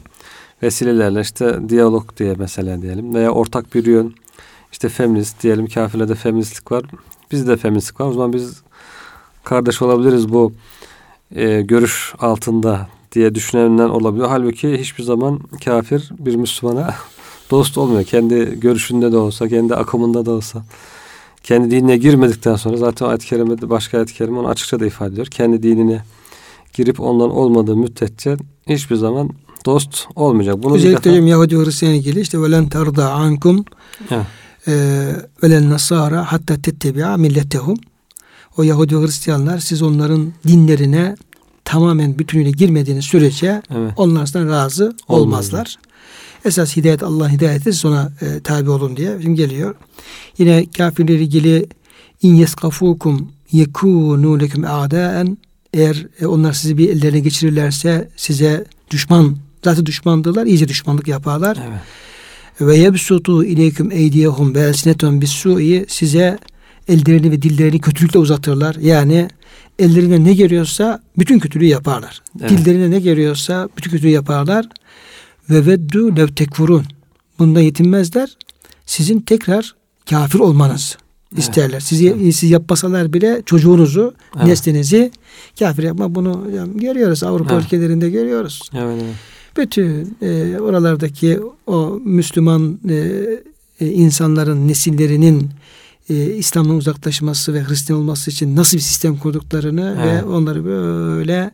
vesilelerle 0.63 1.21
işte 1.21 1.69
diyalog 1.69 2.17
diye 2.17 2.35
mesela 2.37 2.81
diyelim 2.81 3.15
veya 3.15 3.31
ortak 3.31 3.75
bir 3.75 3.85
yön 3.85 4.15
işte 4.71 4.89
feminist 4.89 5.43
diyelim 5.43 5.67
kafirlerde 5.67 6.15
feministlik 6.15 6.71
var. 6.71 6.83
Bizde 7.31 7.57
feministlik 7.57 8.01
var. 8.01 8.07
O 8.07 8.13
zaman 8.13 8.33
biz 8.33 8.61
kardeş 9.43 9.81
olabiliriz 9.81 10.33
bu 10.33 10.53
e, 11.35 11.61
görüş 11.61 12.13
altında 12.19 12.87
diye 13.15 13.35
düşünenler 13.35 13.85
olabiliyor. 13.85 14.27
Halbuki 14.29 14.77
hiçbir 14.77 15.03
zaman 15.03 15.39
kafir 15.65 16.09
bir 16.19 16.35
Müslümana 16.35 16.93
dost 17.51 17.77
olmuyor. 17.77 18.03
Kendi 18.03 18.59
görüşünde 18.59 19.11
de 19.11 19.17
olsa, 19.17 19.47
kendi 19.47 19.75
akımında 19.75 20.25
da 20.25 20.31
olsa. 20.31 20.65
Kendi 21.43 21.71
dinine 21.71 21.97
girmedikten 21.97 22.55
sonra 22.55 22.77
zaten 22.77 23.05
ayet-i 23.05 23.27
kerimede 23.27 23.69
başka 23.69 23.97
ayet-i 23.97 24.13
kerime 24.13 24.39
onu 24.39 24.47
açıkça 24.47 24.79
da 24.79 24.85
ifade 24.85 25.13
ediyor. 25.13 25.27
Kendi 25.27 25.63
dinine 25.63 26.03
girip 26.73 26.99
ondan 26.99 27.31
olmadığı 27.31 27.75
müddetçe 27.75 28.37
hiçbir 28.69 28.95
zaman 28.95 29.29
dost 29.65 30.07
olmayacak. 30.15 30.63
Bunu 30.63 30.75
Özellikle 30.75 31.13
defa... 31.13 31.27
Yahudi 31.27 31.57
Hristiyan 31.57 31.93
ilgili 31.93 32.19
işte 32.19 32.41
velen 32.41 32.69
tarda 32.69 33.11
ankum 33.11 33.65
velen 35.43 35.69
nasara 35.69 36.31
hatta 36.31 36.61
tettebi'a 36.61 37.17
milletehum 37.17 37.77
o 38.57 38.63
Yahudi 38.63 38.95
Hristiyanlar 38.95 39.59
siz 39.59 39.81
onların 39.81 40.33
dinlerine 40.47 41.15
tamamen 41.65 42.19
bütünüyle 42.19 42.51
girmediğiniz 42.51 43.05
sürece 43.05 43.61
evet. 43.75 43.93
onlar 43.95 44.27
razı 44.33 44.95
olmazlar. 45.07 45.59
Olmaz. 45.59 45.77
Esas 46.45 46.77
hidayet 46.77 47.03
Allah 47.03 47.31
hidayeti 47.31 47.63
siz 47.63 47.85
ona 47.85 48.11
e, 48.21 48.39
tabi 48.39 48.69
olun 48.69 48.97
diye 48.97 49.17
şimdi 49.21 49.35
geliyor. 49.35 49.75
Yine 50.37 50.65
kafirlerle 50.77 51.21
ilgili 51.21 51.65
in 52.21 52.35
yeskafukum 52.35 53.31
yekunu 53.51 54.39
lekum 54.39 54.63
a'daen 54.65 55.37
eğer 55.73 56.07
e, 56.19 56.25
onlar 56.25 56.53
sizi 56.53 56.77
bir 56.77 56.89
ellerine 56.89 57.19
geçirirlerse 57.19 58.09
size 58.15 58.65
düşman 58.91 59.37
zaten 59.63 59.85
düşmandırlar 59.85 60.45
iyice 60.45 60.67
düşmanlık 60.67 61.07
yaparlar. 61.07 61.57
Evet. 61.67 61.79
Ve 62.61 62.77
yebsutu 62.77 63.43
ileyküm 63.43 63.91
eydiyehum 63.91 64.55
ve 64.55 64.59
elsinetum 64.59 65.21
bis 65.21 65.45
size 65.87 66.37
ellerini 66.87 67.31
ve 67.31 67.41
dillerini 67.41 67.81
kötülükle 67.81 68.19
uzatırlar. 68.19 68.75
Yani 68.75 69.27
ellerine 69.79 70.23
ne 70.23 70.33
geliyorsa 70.33 71.01
bütün 71.17 71.39
kötülüğü 71.39 71.65
yaparlar. 71.65 72.21
Evet. 72.39 72.49
Dillerine 72.49 72.91
ne 72.91 72.99
geliyorsa 72.99 73.69
bütün 73.77 73.91
kötülüğü 73.91 74.11
yaparlar. 74.11 74.69
Ve 75.49 75.65
veddu 75.65 76.17
lev 76.17 76.27
tekfurun. 76.27 76.85
Bunda 77.39 77.61
yetinmezler. 77.61 78.37
Sizin 78.85 79.19
tekrar 79.19 79.75
kafir 80.09 80.39
olmanız 80.39 80.97
evet. 81.33 81.43
isterler. 81.43 81.79
Sizi 81.79 82.07
evet. 82.07 82.35
siz 82.35 82.51
yapmasalar 82.51 83.13
bile 83.13 83.41
çocuğunuzu, 83.45 84.13
evet. 84.37 84.47
neslinizi 84.47 85.11
kafir 85.59 85.83
yapma. 85.83 86.15
Bunu 86.15 86.47
yani 86.55 86.77
görüyoruz. 86.77 87.23
Avrupa 87.23 87.53
evet. 87.53 87.65
ülkelerinde 87.65 88.09
görüyoruz. 88.09 88.61
Evet, 88.73 89.01
evet. 89.03 89.15
Bütün 89.57 90.17
e, 90.21 90.59
oralardaki 90.59 91.39
o 91.67 91.99
Müslüman 92.05 92.79
e, 92.89 92.95
e, 93.79 93.87
insanların 93.87 94.67
nesillerinin 94.67 95.49
e, 96.09 96.33
İslam'dan 96.35 96.75
uzaklaşması 96.75 97.53
ve 97.53 97.63
Hristiyan 97.63 97.99
olması 98.01 98.31
için 98.31 98.55
nasıl 98.55 98.77
bir 98.77 98.81
sistem 98.81 99.17
kurduklarını 99.17 99.97
evet. 100.01 100.23
ve 100.23 100.23
onları 100.23 100.65
böyle 100.65 101.51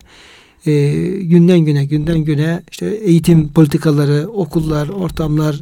e, 0.65 0.91
günden 1.21 1.59
güne 1.59 1.85
günden 1.85 2.19
güne 2.19 2.63
işte 2.71 2.85
eğitim 2.85 3.47
politikaları, 3.47 4.27
okullar, 4.27 4.89
ortamlar, 4.89 5.61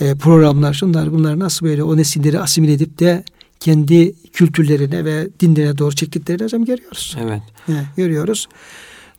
e, 0.00 0.14
programlar, 0.14 0.74
şunlar 0.74 1.12
bunlar 1.12 1.38
nasıl 1.38 1.66
böyle 1.66 1.82
o 1.82 1.96
nesilleri 1.96 2.40
asimile 2.40 2.72
edip 2.72 2.98
de 2.98 3.24
kendi 3.60 4.14
kültürlerine 4.32 5.04
ve 5.04 5.28
dinlerine 5.40 5.78
doğru 5.78 5.94
çektiklerini 5.94 6.44
hocam 6.44 6.64
görüyoruz. 6.64 7.16
Evet. 7.20 7.42
evet 7.68 7.84
görüyoruz. 7.96 8.48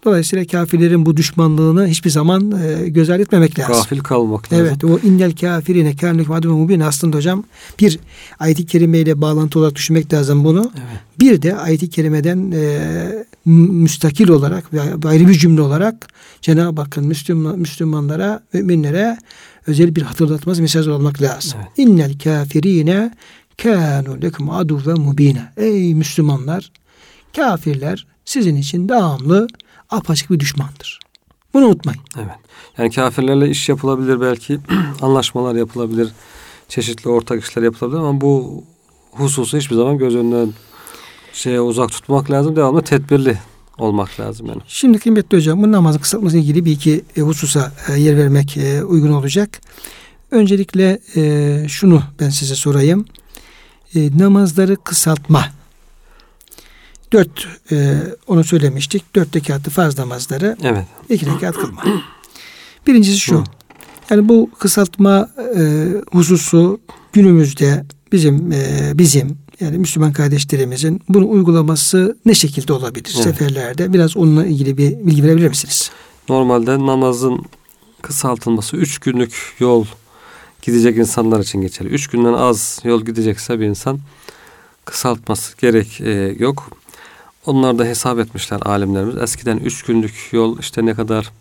Dolayısıyla 0.06 0.46
kafirlerin 0.46 1.06
bu 1.06 1.18
düşmanlığını 1.18 1.88
hiçbir 1.88 2.10
zaman 2.10 2.52
e, 2.52 2.90
göz 2.90 3.10
ardı 3.10 3.22
etmemek 3.22 3.60
lazım. 3.60 3.76
Gafil 3.76 4.00
kalmak 4.00 4.54
lazım. 4.54 4.68
Evet. 4.68 4.84
O 4.84 5.08
innel 5.08 5.36
kafirine 5.36 5.96
kârnük 5.96 6.28
madûme 6.28 6.54
mubin 6.54 6.80
aslında 6.80 7.18
hocam 7.18 7.44
bir 7.80 8.00
ayet-i 8.40 8.66
kerimeyle 8.66 9.22
bağlantı 9.22 9.60
olarak 9.60 9.76
düşünmek 9.76 10.14
lazım 10.14 10.44
bunu. 10.44 10.72
Evet. 10.76 11.00
Bir 11.20 11.42
de 11.42 11.56
ayet-i 11.56 11.90
kerimeden 11.90 12.52
e, 12.52 13.26
müstakil 13.46 14.30
olarak 14.30 14.74
ve 14.74 14.82
ayrı 15.06 15.28
bir 15.28 15.34
cümle 15.34 15.62
olarak 15.62 16.08
Cenab-ı 16.42 16.82
Hakk'ın 16.82 17.08
Müslüman, 17.08 17.60
Müslümanlara, 17.60 18.44
müminlere 18.54 19.18
özel 19.68 19.96
bir 19.96 20.02
hatırlatması 20.02 20.62
mesaj 20.62 20.88
olmak 20.88 21.22
lazım. 21.22 21.60
Evet. 21.64 21.72
İnnel 21.78 22.20
kafirine 22.20 23.12
kânu 23.64 24.22
lekum 24.22 24.50
aduven 24.50 25.00
mubine. 25.00 25.52
Ey 25.58 25.96
Müslümanlar, 25.96 26.72
kafirler 27.36 28.08
sizin 28.26 28.56
için 28.56 28.90
devamlı 28.90 29.48
apaçık 29.90 30.32
bir 30.32 30.40
düşmandır. 30.40 31.00
Bunu 31.54 31.66
unutmayın. 31.66 32.02
Evet. 32.18 32.36
Yani 32.78 32.92
kafirlerle 32.92 33.50
iş 33.50 33.70
yapılabilir 33.70 34.22
belki. 34.22 34.60
anlaşmalar 35.02 35.56
yapılabilir. 35.56 36.10
Çeşitli 36.70 37.10
ortak 37.10 37.44
işler 37.44 37.64
yapılabilir 37.64 38.00
ama 38.00 38.22
bu 38.22 38.64
hususu 39.12 39.58
hiçbir 39.58 39.76
zaman 39.76 39.98
göz 39.98 40.16
önünden 40.16 40.54
şeye 41.34 41.62
uzak 41.62 41.92
tutmak 41.92 42.32
lazım. 42.32 42.56
Devamlı 42.56 42.82
tedbirli 42.82 43.38
olmak 43.78 44.20
lazım 44.20 44.48
yani. 44.48 44.62
Şimdi 44.68 45.00
kıymetli 45.00 45.38
hocam 45.38 45.64
bu 45.64 45.72
namazın 45.72 46.00
kısaltması 46.00 46.38
ilgili 46.38 46.66
bir 46.66 46.72
iki 46.72 47.04
e, 47.18 47.22
hususa 47.22 47.72
e, 47.90 48.00
yer 48.00 48.18
vermek 48.18 48.58
e, 48.58 48.84
uygun 48.84 49.12
olacak. 49.12 49.62
Öncelikle 50.32 51.00
şunu 51.68 52.04
ben 52.20 52.30
size 52.30 52.56
sorayım. 52.56 53.06
Namazları 53.96 54.76
kısaltma 54.76 55.46
Dört, 57.14 57.48
e, 57.72 57.98
onu 58.28 58.44
söylemiştik. 58.44 59.16
Dört 59.16 59.36
rekatlı 59.36 59.72
farz 59.72 59.98
namazları. 59.98 60.58
Evet. 60.64 60.86
iki 61.10 61.26
rekat 61.26 61.56
kılma. 61.56 61.84
Birincisi 62.88 63.20
şu. 63.20 63.40
Hı. 63.40 63.44
Yani 64.10 64.30
bu 64.30 64.50
kısaltma 64.60 65.30
e, 65.58 65.62
hususu 66.12 66.80
günümüzde 67.14 67.86
bizim 68.12 68.52
e, 68.52 68.92
bizim 68.94 69.38
yani 69.60 69.78
Müslüman 69.78 70.14
kardeşlerimizin 70.14 71.02
bunu 71.10 71.30
uygulaması 71.30 72.18
ne 72.26 72.34
şekilde 72.34 72.74
olabilir 72.74 73.14
Evet. 73.16 73.24
seferlerde? 73.24 73.94
Biraz 73.94 74.18
onunla 74.18 74.46
ilgili 74.46 74.78
bir 74.78 74.92
bilgi 75.08 75.24
verebilir 75.24 75.48
misiniz? 75.48 75.92
Normalde 76.30 76.80
namazın 76.80 77.46
kısaltılması 78.02 78.78
3 78.78 79.00
günlük 79.00 79.56
yol 79.60 79.86
gidecek 80.62 80.98
insanlar 80.98 81.40
için 81.40 81.62
geçerli. 81.62 81.90
3 81.90 82.08
günden 82.08 82.34
az 82.34 82.80
yol 82.84 83.06
gidecekse 83.06 83.60
bir 83.60 83.66
insan 83.66 84.00
kısaltması 84.86 85.58
gerek 85.58 86.02
e, 86.02 86.36
yok. 86.40 86.70
Onlar 87.46 87.80
da 87.80 87.86
hesap 87.86 88.20
etmişler 88.20 88.60
alimlerimiz. 88.66 89.18
Eskiden 89.18 89.58
3 89.58 89.84
günlük 89.84 90.30
yol 90.32 90.60
işte 90.60 90.86
ne 90.86 90.94
kadar 90.94 91.32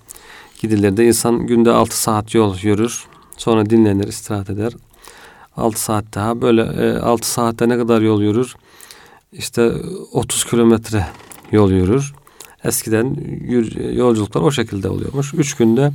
gidilirdi. 0.61 1.03
İnsan 1.03 1.47
günde 1.47 1.71
6 1.71 2.01
saat 2.01 2.35
yol 2.35 2.57
yürür. 2.63 3.05
Sonra 3.37 3.71
dinlenir, 3.71 4.09
istirahat 4.09 4.51
eder. 4.51 4.73
6 5.57 5.81
saat 5.81 6.05
daha. 6.15 6.41
Böyle 6.41 6.63
e, 6.63 6.99
6 6.99 7.31
saatte 7.31 7.69
ne 7.69 7.77
kadar 7.77 8.01
yol 8.01 8.23
yürür? 8.23 8.55
İşte 9.33 9.73
30 10.13 10.45
kilometre 10.45 11.07
yol 11.53 11.71
yürür. 11.71 12.15
Eskiden 12.65 13.17
yolculuklar 13.93 14.41
o 14.43 14.51
şekilde 14.51 14.89
oluyormuş. 14.89 15.35
3 15.35 15.55
günde 15.55 15.93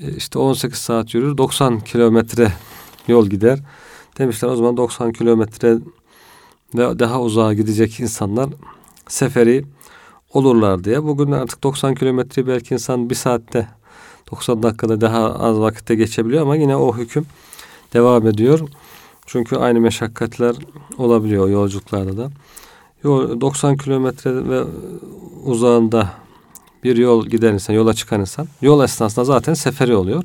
e, 0.00 0.12
işte 0.16 0.38
18 0.38 0.78
saat 0.78 1.14
yürür, 1.14 1.38
90 1.38 1.80
kilometre 1.80 2.52
yol 3.08 3.26
gider. 3.26 3.58
Demişler 4.18 4.48
o 4.48 4.56
zaman 4.56 4.76
90 4.76 5.12
kilometre 5.12 5.78
daha 6.74 7.20
uzağa 7.20 7.54
gidecek 7.54 8.00
insanlar 8.00 8.48
seferi 9.08 9.64
olurlar 10.32 10.84
diye. 10.84 11.04
Bugün 11.04 11.32
artık 11.32 11.62
90 11.62 11.94
kilometre 11.94 12.46
belki 12.46 12.74
insan 12.74 13.10
bir 13.10 13.14
saatte 13.14 13.68
90 14.30 14.62
dakikada 14.62 15.00
daha 15.00 15.34
az 15.34 15.58
vakitte 15.58 15.94
geçebiliyor 15.94 16.42
ama 16.42 16.56
yine 16.56 16.76
o 16.76 16.96
hüküm 16.96 17.26
devam 17.92 18.26
ediyor. 18.26 18.60
Çünkü 19.26 19.56
aynı 19.56 19.80
meşakkatler 19.80 20.56
olabiliyor 20.98 21.48
yolculuklarda 21.48 22.16
da. 22.16 22.30
Yol, 23.04 23.40
90 23.40 23.76
kilometre 23.76 24.48
ve 24.48 24.64
uzağında 25.44 26.10
bir 26.84 26.96
yol 26.96 27.26
giden 27.26 27.54
insan, 27.54 27.74
yola 27.74 27.94
çıkan 27.94 28.20
insan 28.20 28.48
yol 28.62 28.84
esnasında 28.84 29.24
zaten 29.24 29.54
seferi 29.54 29.96
oluyor. 29.96 30.24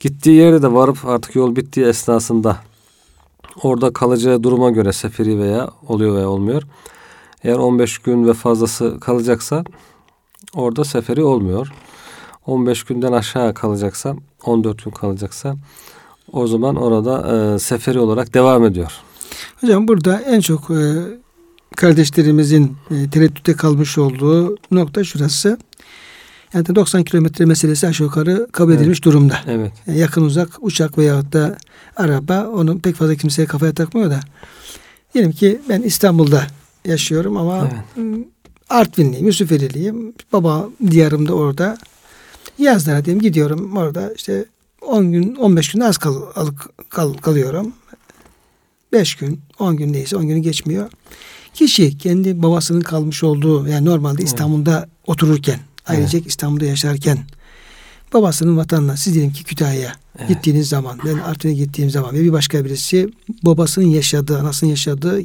Gittiği 0.00 0.36
yere 0.36 0.62
de 0.62 0.72
varıp 0.72 1.04
artık 1.04 1.36
yol 1.36 1.56
bittiği 1.56 1.86
esnasında 1.86 2.56
orada 3.62 3.92
kalacağı 3.92 4.42
duruma 4.42 4.70
göre 4.70 4.92
seferi 4.92 5.38
veya 5.38 5.70
oluyor 5.88 6.16
veya 6.16 6.28
olmuyor. 6.28 6.62
Eğer 7.44 7.56
15 7.56 7.98
gün 7.98 8.26
ve 8.26 8.34
fazlası 8.34 9.00
kalacaksa 9.00 9.64
orada 10.54 10.84
seferi 10.84 11.22
olmuyor. 11.22 11.72
15 12.46 12.82
günden 12.82 13.12
aşağı 13.12 13.54
kalacaksa, 13.54 14.16
14 14.44 14.84
gün 14.84 14.90
kalacaksa 14.90 15.56
o 16.32 16.46
zaman 16.46 16.76
orada 16.76 17.36
e, 17.54 17.58
seferi 17.58 17.98
olarak 17.98 18.34
devam 18.34 18.64
ediyor. 18.64 18.92
Hocam 19.60 19.88
burada 19.88 20.20
en 20.20 20.40
çok 20.40 20.70
e, 20.70 20.80
kardeşlerimizin 21.76 22.76
e, 22.90 23.10
tereddütte 23.10 23.52
kalmış 23.52 23.98
olduğu 23.98 24.56
nokta 24.70 25.04
şurası. 25.04 25.58
Yani 26.54 26.74
90 26.74 27.04
kilometre 27.04 27.44
meselesi 27.44 27.86
aşağı 27.86 28.04
yukarı 28.06 28.46
kabul 28.52 28.70
Evet. 28.70 28.80
edilmiş 28.80 29.04
durumda. 29.04 29.38
Evet. 29.46 29.72
Yani 29.86 29.98
yakın 29.98 30.22
uzak 30.24 30.48
uçak 30.60 30.98
veyahut 30.98 31.32
da 31.32 31.56
araba 31.96 32.46
onu 32.46 32.78
pek 32.80 32.96
fazla 32.96 33.14
kimseye 33.14 33.46
kafaya 33.46 33.72
takmıyor 33.74 34.10
da. 34.10 34.20
Diyelim 35.14 35.32
ki 35.32 35.60
ben 35.68 35.82
İstanbul'da 35.82 36.42
yaşıyorum 36.84 37.36
ama 37.36 37.58
Evet. 37.72 37.96
m, 37.96 38.24
Artvinliyim, 38.68 39.26
Yusufeli'liyim. 39.26 40.12
Baba 40.32 40.68
diyarım 40.90 41.28
da 41.28 41.34
orada. 41.34 41.78
Yazlara 42.58 43.04
diyeyim 43.04 43.22
gidiyorum 43.22 43.76
orada 43.76 44.12
işte 44.16 44.44
10 44.80 45.12
gün 45.12 45.34
15 45.34 45.72
gün 45.72 45.80
az 45.80 45.98
kal, 45.98 46.16
al- 46.34 46.50
kal- 46.88 47.14
kalıyorum. 47.14 47.72
5 48.92 49.14
gün 49.14 49.40
10 49.58 49.76
gün 49.76 49.92
neyse 49.92 50.16
10 50.16 50.26
günü 50.28 50.38
geçmiyor. 50.38 50.90
Kişi 51.54 51.98
kendi 51.98 52.42
babasının 52.42 52.80
kalmış 52.80 53.24
olduğu 53.24 53.68
yani 53.68 53.84
normalde 53.84 54.22
İstanbul'da 54.22 54.88
otururken 55.06 55.60
ailecek 55.86 56.26
İstanbul'da 56.26 56.64
yaşarken 56.64 57.18
babasının 58.14 58.56
vatanına 58.56 58.96
siz 58.96 59.14
diyelim 59.14 59.32
ki 59.32 59.44
Kütahya'ya 59.44 59.92
Evet. 60.18 60.28
gittiğiniz 60.28 60.68
zaman 60.68 60.98
ben 61.04 61.18
Artvin'e 61.18 61.54
gittiğim 61.54 61.90
zaman 61.90 62.14
ve 62.14 62.20
bir 62.20 62.32
başka 62.32 62.64
birisi 62.64 63.10
babasının 63.42 63.86
yaşadığı, 63.86 64.38
anasının 64.38 64.70
yaşadığı, 64.70 65.22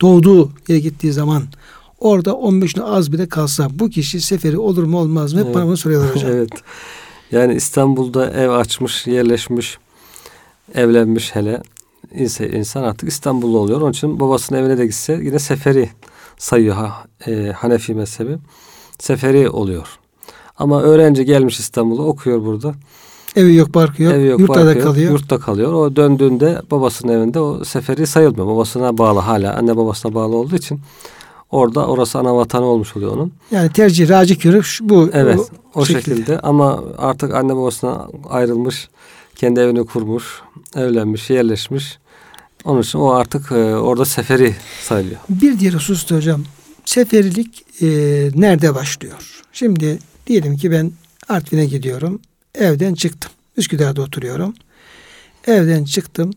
doğduğu 0.00 0.50
yere 0.68 0.78
gittiği 0.80 1.12
zaman 1.12 1.42
orada 1.98 2.34
15 2.36 2.72
gün 2.72 2.82
az 2.82 3.12
bile 3.12 3.28
kalsa 3.28 3.68
bu 3.72 3.90
kişi 3.90 4.20
seferi 4.20 4.58
olur 4.58 4.82
mu 4.82 4.98
olmaz 4.98 5.32
mı? 5.32 5.38
Hep 5.38 5.46
Evet. 5.46 5.54
bana 5.56 5.66
bunu 5.66 5.76
soruyorlar 5.76 6.10
hocam. 6.14 6.30
evet. 6.30 6.50
Yani 7.32 7.54
İstanbul'da 7.54 8.30
ev 8.30 8.50
açmış, 8.50 9.06
yerleşmiş, 9.06 9.78
evlenmiş 10.74 11.34
hele 11.34 11.62
insan, 12.14 12.46
insan 12.46 12.82
artık 12.82 13.08
İstanbullu 13.08 13.58
oluyor. 13.58 13.80
Onun 13.80 13.90
için 13.90 14.20
babasının 14.20 14.58
evine 14.58 14.78
de 14.78 14.86
gitse 14.86 15.20
yine 15.22 15.38
seferi 15.38 15.90
sayıyor 16.38 16.76
ha, 16.76 17.04
e, 17.26 17.52
Hanefi 17.56 17.94
mezhebi. 17.94 18.38
Seferi 18.98 19.48
oluyor. 19.50 19.86
Ama 20.58 20.82
öğrenci 20.82 21.24
gelmiş 21.24 21.58
İstanbul'a 21.60 22.02
okuyor 22.02 22.44
burada. 22.44 22.74
Evi 23.36 23.54
yok, 23.54 23.74
barkı 23.74 24.02
yok, 24.02 24.12
Evi 24.12 24.26
yok, 24.26 24.40
yurtta 24.40 24.60
da 24.60 24.66
barkı 24.66 24.80
kalıyor. 24.82 25.12
Yurtta 25.12 25.38
kalıyor. 25.38 25.72
O 25.72 25.96
döndüğünde 25.96 26.62
babasının 26.70 27.12
evinde 27.12 27.40
o 27.40 27.64
seferi 27.64 28.06
sayılmıyor. 28.06 28.46
Babasına 28.46 28.98
bağlı 28.98 29.18
hala. 29.20 29.54
Anne 29.56 29.76
babasına 29.76 30.14
bağlı 30.14 30.36
olduğu 30.36 30.56
için 30.56 30.80
orada 31.50 31.86
orası 31.86 32.18
ana 32.18 32.36
vatanı 32.36 32.64
olmuş 32.64 32.96
oluyor 32.96 33.12
onun. 33.12 33.32
Yani 33.50 33.72
tercih, 33.72 34.08
racih 34.08 34.40
görüp 34.40 34.64
şu- 34.64 34.88
bu 34.88 35.10
Evet 35.12 35.38
o 35.74 35.80
o, 35.80 35.84
şekilde. 35.84 36.16
şekilde. 36.16 36.40
ama 36.40 36.82
artık 36.98 37.34
anne 37.34 37.56
babasına 37.56 38.08
ayrılmış, 38.30 38.88
kendi 39.34 39.60
evini 39.60 39.86
kurmuş, 39.86 40.24
evlenmiş, 40.76 41.30
yerleşmiş. 41.30 41.98
Onun 42.64 42.82
için 42.82 42.98
o 42.98 43.10
artık 43.10 43.52
e, 43.52 43.54
orada 43.76 44.04
seferi 44.04 44.54
sayılıyor. 44.82 45.20
Bir 45.28 45.58
diğer 45.60 45.72
husus 45.72 46.10
da 46.10 46.16
hocam 46.16 46.42
seferilik 46.84 47.64
e, 47.82 47.86
nerede 48.34 48.74
başlıyor? 48.74 49.42
Şimdi 49.52 49.98
diyelim 50.26 50.56
ki 50.56 50.70
ben 50.70 50.92
Artvin'e 51.28 51.64
gidiyorum. 51.66 52.20
Evden 52.58 52.94
çıktım. 52.94 53.30
Üsküdar'da 53.56 54.02
oturuyorum. 54.02 54.54
Evden 55.46 55.84
çıktım. 55.84 56.30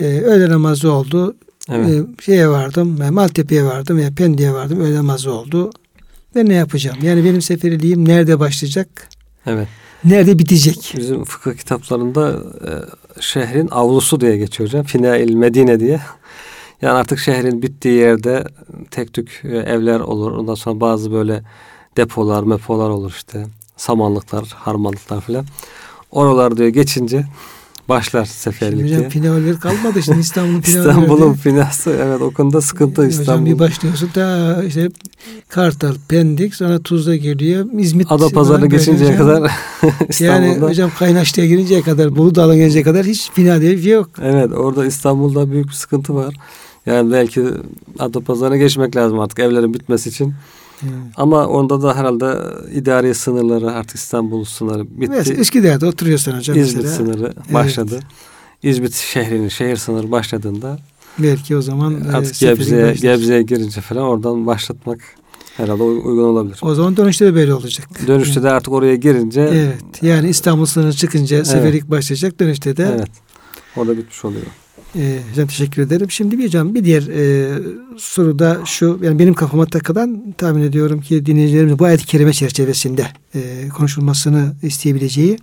E, 0.00 0.04
öğle 0.04 0.50
namazı 0.50 0.92
oldu. 0.92 1.36
Evet. 1.70 1.88
E, 1.88 2.22
şeye 2.22 2.48
vardım. 2.48 3.02
e, 3.02 3.10
Maltepe'ye 3.10 3.64
vardım 3.64 3.96
veya 3.96 4.10
Pendik'e 4.14 4.52
vardım. 4.52 4.80
Öğle 4.80 4.94
namazı 4.94 5.32
oldu. 5.32 5.70
Ve 6.36 6.44
ne 6.44 6.54
yapacağım? 6.54 6.98
Yani 7.02 7.24
benim 7.24 7.42
seferiliğim 7.42 8.08
nerede 8.08 8.40
başlayacak? 8.40 9.08
Evet. 9.46 9.68
Nerede 10.04 10.38
bitecek? 10.38 10.94
Bizim 10.96 11.24
fıkıh 11.24 11.54
kitaplarında 11.54 12.42
e, 12.66 12.70
şehrin 13.20 13.68
avlusu 13.68 14.20
diye 14.20 14.36
geçiyor 14.36 14.68
hocam. 14.68 14.84
Finail 14.84 15.34
Medine 15.34 15.80
diye. 15.80 16.00
Yani 16.82 16.92
artık 16.92 17.18
şehrin 17.18 17.62
bittiği 17.62 17.94
yerde 17.94 18.44
tek 18.90 19.12
tük 19.12 19.40
e, 19.44 19.56
evler 19.56 20.00
olur. 20.00 20.32
Ondan 20.32 20.54
sonra 20.54 20.80
bazı 20.80 21.12
böyle 21.12 21.42
depolar, 21.96 22.42
mepolar 22.42 22.88
olur 22.88 23.10
işte. 23.16 23.46
Samanlıklar, 23.76 24.44
harmanlıklar 24.54 25.20
filan. 25.20 25.44
Oralar 26.10 26.56
diyor 26.56 26.68
geçince 26.68 27.24
başlar 27.88 28.24
Şimdi 28.24 28.36
seferlik 28.38 28.84
hocam 28.84 28.98
diye. 28.98 29.08
finaller 29.10 29.60
kalmadı. 29.60 30.02
Şimdi 30.02 30.20
İstanbul'un 30.20 30.60
finalleri. 30.60 30.88
İstanbul'un 30.90 31.32
finası 31.34 31.90
evet 31.90 32.22
o 32.22 32.30
konuda 32.30 32.60
sıkıntı 32.60 33.02
Hocam 33.02 33.20
İstanbul. 33.20 33.46
bir 33.46 33.58
başlıyorsun 33.58 34.10
da 34.14 34.62
işte 34.64 34.88
Kartal, 35.48 35.94
Pendik 36.08 36.54
sonra 36.54 36.78
Tuzla 36.82 37.16
geliyor. 37.16 37.66
İzmit. 37.78 38.12
Adapazarı'na 38.12 38.66
geçinceye 38.66 39.12
hocam. 39.12 39.26
kadar 39.26 39.40
Yani 39.82 40.00
İstanbul'da. 40.10 40.66
hocam 40.70 40.90
Kaynaşlı'ya 40.98 41.48
girinceye 41.48 41.82
kadar, 41.82 42.16
Bolu 42.16 42.34
Dağı'na 42.34 42.56
gelinceye 42.56 42.84
kadar 42.84 43.06
hiç 43.06 43.30
final 43.30 43.60
diye 43.60 43.72
bir 43.76 43.82
şey 43.82 43.92
yok. 43.92 44.10
Evet 44.22 44.52
orada 44.52 44.86
İstanbul'da 44.86 45.50
büyük 45.50 45.68
bir 45.68 45.72
sıkıntı 45.72 46.14
var. 46.14 46.34
Yani 46.86 47.12
belki 47.12 47.42
Adapazarı'na 47.98 48.56
geçmek 48.56 48.96
lazım 48.96 49.20
artık 49.20 49.38
evlerin 49.38 49.74
bitmesi 49.74 50.08
için. 50.08 50.34
Ama 51.16 51.46
onda 51.46 51.82
da 51.82 51.96
herhalde 51.96 52.38
idari 52.74 53.14
sınırları 53.14 53.70
artık 53.72 53.96
İstanbul 53.96 54.44
sınırı 54.44 54.84
bitti. 54.84 55.08
Mesela 55.10 55.40
Üsküdar'da 55.40 55.86
oturuyorsun 55.86 56.32
hocam 56.32 56.56
İzmit 56.58 56.84
mesela. 56.84 56.96
sınırı 56.96 57.32
başladı. 57.54 58.00
İzmit 58.62 58.94
şehrinin 58.94 59.48
şehir 59.48 59.76
sınırı 59.76 60.10
başladığında 60.10 60.78
Belki 61.18 61.56
o 61.56 61.62
zaman 61.62 62.04
e, 62.08 62.12
artık 62.16 62.36
seferi 62.36 62.56
Gebze'ye. 62.56 62.92
Gebze'ye 62.92 63.42
girince 63.42 63.80
falan 63.80 64.02
oradan 64.04 64.46
başlatmak 64.46 65.00
herhalde 65.56 65.82
uy- 65.82 65.96
uygun 66.04 66.24
olabilir. 66.24 66.58
O 66.62 66.74
zaman 66.74 66.96
dönüşte 66.96 67.26
de 67.26 67.34
böyle 67.34 67.54
olacak. 67.54 67.88
Dönüşte 68.06 68.42
de 68.42 68.50
artık 68.50 68.72
oraya 68.72 68.96
girince 68.96 69.40
Evet. 69.40 70.02
Yani 70.02 70.28
İstanbul 70.28 70.66
sınırı 70.66 70.92
çıkınca 70.92 71.44
seferlik 71.44 71.90
başlayacak. 71.90 72.38
Dönüşte 72.40 72.76
de 72.76 72.82
evet 72.96 73.08
orada 73.76 73.96
bitmiş 73.96 74.24
oluyor. 74.24 74.46
Ee, 74.96 75.20
hocam 75.30 75.48
teşekkür 75.48 75.82
ederim. 75.82 76.10
Şimdi 76.10 76.38
bir 76.38 76.44
hocam 76.44 76.74
bir 76.74 76.84
diğer 76.84 77.02
e, 77.02 77.58
soruda 77.96 78.60
şu 78.64 78.98
yani 79.02 79.18
benim 79.18 79.34
kafama 79.34 79.66
takılan 79.66 80.34
tahmin 80.38 80.62
ediyorum 80.62 81.00
ki 81.00 81.26
dinleyicilerimiz 81.26 81.78
bu 81.78 81.84
ayet-i 81.84 82.06
kerime 82.06 82.32
çerçevesinde 82.32 83.06
e, 83.34 83.68
konuşulmasını 83.68 84.54
isteyebileceği 84.62 85.38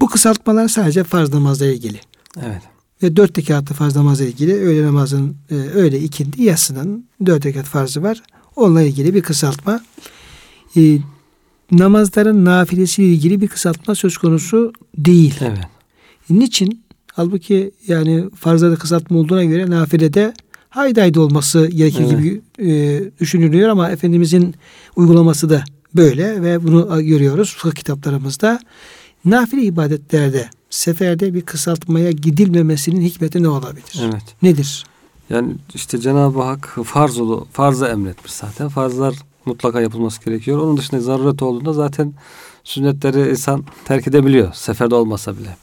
bu 0.00 0.08
kısaltmalar 0.08 0.68
sadece 0.68 1.04
farz 1.04 1.34
namazla 1.34 1.66
ilgili 1.66 2.00
Evet. 2.46 2.62
ve 3.02 3.16
dört 3.16 3.38
rekatlı 3.38 3.74
farz 3.74 3.96
namazla 3.96 4.24
ilgili 4.24 4.54
öğle 4.54 4.86
namazın 4.86 5.36
e, 5.50 5.54
öğle 5.54 6.00
ikindi 6.00 6.42
yasının 6.42 7.06
dört 7.26 7.46
rekat 7.46 7.66
farzı 7.66 8.02
var. 8.02 8.22
Onunla 8.56 8.82
ilgili 8.82 9.14
bir 9.14 9.22
kısaltma. 9.22 9.80
E, 10.76 10.98
namazların 11.72 12.44
nafilesiyle 12.44 13.12
ilgili 13.12 13.40
bir 13.40 13.48
kısaltma 13.48 13.94
söz 13.94 14.18
konusu 14.18 14.72
değil. 14.96 15.34
Evet. 15.40 15.58
Niçin? 16.30 16.87
Halbuki 17.18 17.70
yani 17.86 18.30
farzda 18.34 18.70
da 18.70 18.76
kısaltma 18.76 19.18
olduğuna 19.18 19.44
göre 19.44 19.70
nafilede 19.70 20.34
haydi 20.68 21.00
haydi 21.00 21.20
olması 21.20 21.66
gerekir 21.66 22.00
Evet. 22.00 22.10
gibi 22.10 22.40
e, 22.58 23.00
düşünülüyor 23.20 23.68
ama 23.68 23.90
Efendimizin 23.90 24.54
uygulaması 24.96 25.50
da 25.50 25.64
böyle 25.94 26.42
ve 26.42 26.62
bunu 26.62 27.04
görüyoruz 27.04 27.54
fıkıh 27.56 27.74
kitaplarımızda. 27.74 28.60
Nafile 29.24 29.62
ibadetlerde 29.62 30.48
seferde 30.70 31.34
bir 31.34 31.40
kısaltmaya 31.40 32.10
gidilmemesinin 32.10 33.00
hikmeti 33.00 33.42
ne 33.42 33.48
olabilir? 33.48 34.00
Evet. 34.02 34.22
Nedir? 34.42 34.84
Yani 35.30 35.54
işte 35.74 35.98
Cenab-ı 35.98 36.42
Hak 36.42 36.78
farz 36.84 37.18
olu, 37.18 37.46
farzı 37.52 37.86
emretmiş 37.86 38.32
zaten. 38.32 38.68
Farzlar 38.68 39.14
mutlaka 39.46 39.80
yapılması 39.80 40.24
gerekiyor. 40.24 40.58
Onun 40.58 40.76
dışında 40.76 41.00
zaruret 41.00 41.42
olduğunda 41.42 41.72
zaten 41.72 42.14
sünnetleri 42.64 43.30
insan 43.30 43.64
terk 43.84 44.08
edebiliyor. 44.08 44.52
Seferde 44.54 44.94
olmasa 44.94 45.38
bile. 45.38 45.56